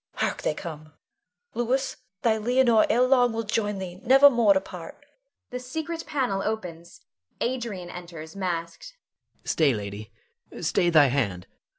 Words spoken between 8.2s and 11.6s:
masked.] Adrian. Stay, lady! stay thy hand!